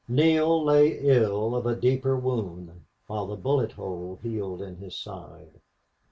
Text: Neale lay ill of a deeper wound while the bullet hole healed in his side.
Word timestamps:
Neale 0.07 0.63
lay 0.63 0.97
ill 0.97 1.53
of 1.55 1.67
a 1.67 1.75
deeper 1.75 2.17
wound 2.17 2.71
while 3.05 3.27
the 3.27 3.35
bullet 3.35 3.73
hole 3.73 4.17
healed 4.23 4.59
in 4.59 4.77
his 4.77 4.97
side. 4.97 5.61